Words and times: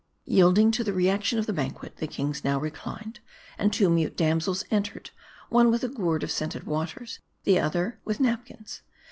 Yielding 0.25 0.71
to 0.71 0.83
the 0.83 0.93
re 0.93 1.07
action 1.07 1.37
of 1.37 1.45
the 1.45 1.53
banquet, 1.53 1.97
the 1.97 2.07
kings 2.07 2.43
now 2.43 2.59
reclined; 2.59 3.19
and 3.59 3.71
two 3.71 3.87
mute 3.87 4.17
damsels 4.17 4.63
entered: 4.71 5.11
one 5.49 5.69
with 5.69 5.83
a 5.83 5.87
gourd 5.89 6.23
of 6.23 6.31
scented 6.31 6.63
waters; 6.63 7.19
the 7.43 7.59
other 7.59 7.99
with 8.03 8.19
napkins. 8.19 8.81